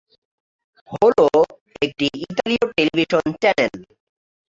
[0.91, 1.27] হলো
[1.81, 3.73] একটি ইতালিয় television channel.